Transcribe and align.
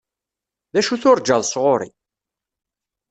D 0.73 0.75
acu 0.79 0.95
turǧaḍ 1.01 1.43
sɣuṛ-i? 1.45 1.89